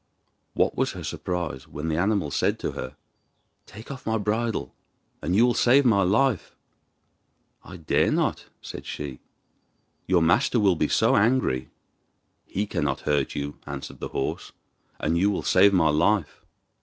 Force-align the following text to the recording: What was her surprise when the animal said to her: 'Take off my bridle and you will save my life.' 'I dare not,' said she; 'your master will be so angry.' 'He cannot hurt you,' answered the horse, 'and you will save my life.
What 0.55 0.75
was 0.75 0.93
her 0.93 1.03
surprise 1.03 1.67
when 1.67 1.87
the 1.87 1.95
animal 1.95 2.31
said 2.31 2.57
to 2.57 2.71
her: 2.71 2.95
'Take 3.67 3.91
off 3.91 4.03
my 4.03 4.17
bridle 4.17 4.73
and 5.21 5.35
you 5.35 5.45
will 5.45 5.53
save 5.53 5.85
my 5.85 6.01
life.' 6.01 6.55
'I 7.63 7.77
dare 7.77 8.11
not,' 8.11 8.47
said 8.63 8.87
she; 8.87 9.19
'your 10.07 10.23
master 10.23 10.59
will 10.59 10.75
be 10.75 10.87
so 10.87 11.15
angry.' 11.15 11.69
'He 12.47 12.65
cannot 12.65 13.01
hurt 13.01 13.35
you,' 13.35 13.59
answered 13.67 13.99
the 13.99 14.07
horse, 14.07 14.51
'and 14.99 15.19
you 15.19 15.29
will 15.29 15.43
save 15.43 15.71
my 15.71 15.89
life. 15.89 16.41